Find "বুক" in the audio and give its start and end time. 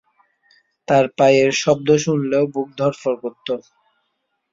2.53-2.67